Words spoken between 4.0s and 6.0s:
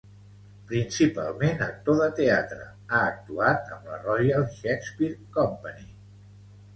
Royal Shakespeare Company.